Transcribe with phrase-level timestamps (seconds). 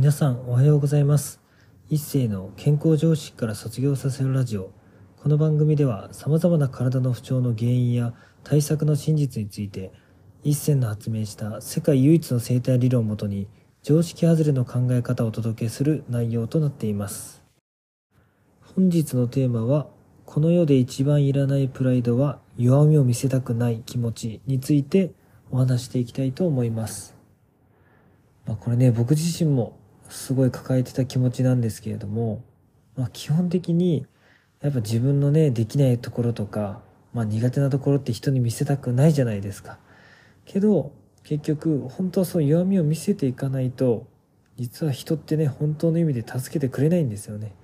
[0.00, 1.42] 皆さんおはようございます。
[1.90, 4.72] 一世の健康常識から卒業させるラジオ。
[5.18, 9.92] この番組では様々な体の不調の原因や対策の真実について
[10.42, 13.46] 一世の発明した世界唯一の生態理論をもとに
[13.82, 17.44] 常識外れの考え方をお届けする内容となっています。
[18.74, 19.86] 本日のテーマは
[20.24, 25.12] この世で一番いらないプライドは弱みを見せたくない気持ちについて
[25.50, 27.14] お話していきたいと思います。
[28.46, 29.78] まあ、これね、僕自身も
[30.10, 32.44] すごい抱えてた気持ちなんですけれども、
[32.96, 34.06] まあ、基本的に
[34.62, 36.82] やっぱ自分のね、できないところとか、
[37.14, 39.78] まあ、苦手なところって人に見せたくないじゃないですか。
[40.44, 40.92] けど、
[41.24, 44.06] 結局、本当はそう弱みを見せていかないと、
[44.56, 47.54] 実は人ってね、本当の意味で助けてくれないんですよね。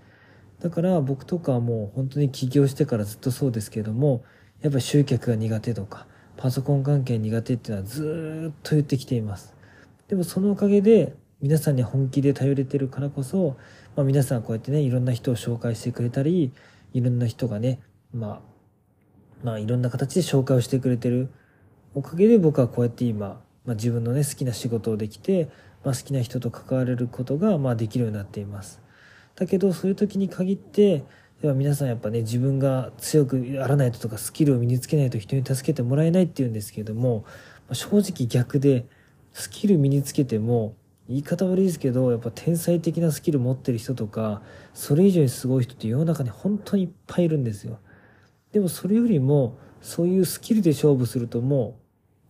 [0.60, 4.24] だから僕とかはもう本当に起業してからずっとそうですけれども、
[4.62, 6.06] やっぱ集客が苦手とか、
[6.38, 9.54] パソコン関係苦手っていうのはずっと言ってきています。
[10.08, 13.56] でもそのおかげで皆さんに本気で頼れてるからこそ、
[13.94, 16.52] まあ、皆さんこうやってね、いろんな人を紹介してくれたり、
[16.94, 17.80] いろんな人がね、
[18.14, 18.40] まあ、
[19.42, 21.28] まあいろんな形で紹介をしてくれてる
[21.94, 25.48] おかげで僕はこうやって今、まあ、自分のね、好きな仕事をできて、
[25.82, 28.82] まあ、好きな人と関われることが、まあ、できるようになっています。
[29.34, 31.04] だけど、そういう時に限って、
[31.40, 37.24] では皆さんやっぱね、自分が強くやらないととか、スキルを身につけないと人に助けてもらえないって言うんですけれども、
[37.72, 38.86] 正直逆で、
[39.32, 40.74] スキル身につけても、
[41.08, 44.42] 言い方悪いですけど、やっぱ天才的なスキル持ってる人とか、
[44.74, 47.78] それ以上にすごい人って世の中に本当にいっぱいいるんですよ。
[48.52, 51.78] でもそれよりも、そういうスキルで勝負するとも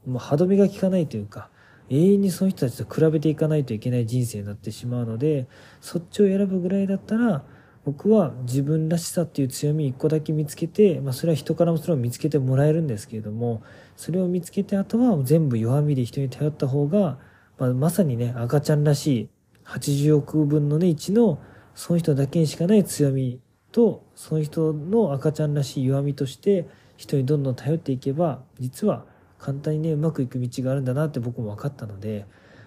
[0.07, 1.51] う、もう歯止めが効かないというか、
[1.89, 5.47] 永遠にその人たちと比べていかないといけない人生になってしまうので、
[5.81, 7.45] そっちを選ぶぐらいだったら、
[7.87, 13.63] 僕は自分らしさっていう強み一個だけ見つけて、まあ、それは人からもそれを見つけてもらえるんですけれども
[13.95, 17.19] それを見つけてあとは全部弱みで人に頼った方が、
[17.59, 19.29] まあ、まさにね赤ちゃんらしい
[19.65, 21.39] 80億分のね1の
[21.75, 23.41] その人だけにしかない強み
[23.73, 29.05] とその人の赤ちゃんらしい弱みとして人にどんどん頼っていけば実は
[29.39, 32.27] 簡単にねうまくいく道があるんだなって僕も分かったので。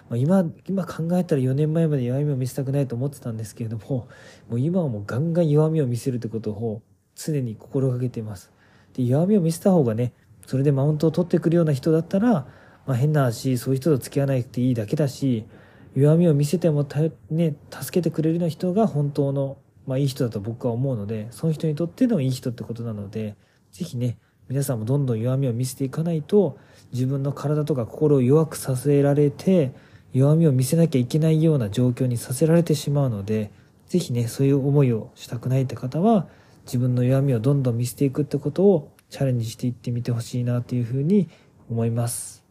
[0.09, 4.07] まあ、今、今考えたら4年前まで弱みを見せたくないと思ってたんですけれども、
[4.49, 6.81] もう今はもうガンガン弱みを見せるってことを
[7.15, 8.51] 常に心がけています。
[8.93, 10.13] で、弱みを見せた方がね、
[10.47, 12.47] それでマウントを取ってくるような人だったら、
[12.89, 15.45] まあ、変な話、そういう人と付き合わなくていいだけだし、
[15.93, 16.87] 弱みを見せても
[17.29, 23.35] ね、助けてくれるような人が本当の、まあ、いい人だと僕は思うので、その人にとってのいい人ってことなので、
[23.71, 24.17] ぜひね、
[24.47, 26.57] 皆さんもどんどん弱みを見せていかないと、
[26.91, 29.71] 自分の体とか心を弱くさせられて、
[30.11, 33.51] 弱みを見せなきゃいけないような状況にさせられてしまうので、
[33.85, 36.27] ぜひね、そういう思いをしたくないって方は、
[36.65, 41.29] 自分の弱みをどんどん見せていくってことをチャレンジしていってみてほしいなというふうに
[41.69, 42.48] 思います。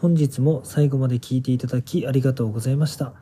[0.00, 3.14] 本日も最後まで聞いていただきありがとうございました。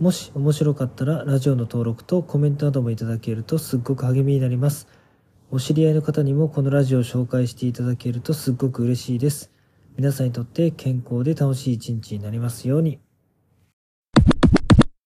[0.00, 4.88] もし面白かったらラジオの登録とコメントなどもいただけるとすっごく励みになります。
[5.50, 9.50] お知り合いの方にもこのラジオを紹介していただけるとすっごく嬉しいです。
[9.98, 13.11] 皆さんにとって健康で楽しい一日になりますように。